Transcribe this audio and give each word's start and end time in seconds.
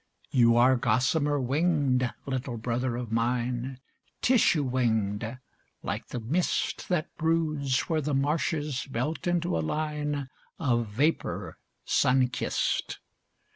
You 0.31 0.57
are 0.57 0.77
gossamer 0.77 1.39
winged, 1.39 2.11
little 2.25 2.57
brother 2.57 2.95
of 2.97 3.11
mine, 3.11 3.77
Tissue 4.23 4.63
winged, 4.63 5.37
like 5.83 6.07
the 6.07 6.19
mist 6.19 6.89
That 6.89 7.15
broods 7.17 7.81
where 7.81 8.01
the 8.01 8.15
marshes 8.15 8.87
melt 8.89 9.27
into 9.27 9.55
a 9.55 9.61
line 9.61 10.27
Of 10.57 10.87
vapour 10.87 11.59
sun 11.85 12.29
kissed. 12.29 12.97